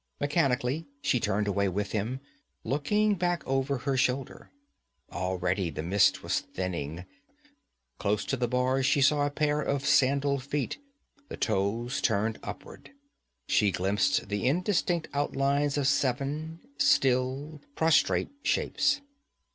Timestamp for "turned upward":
12.01-12.89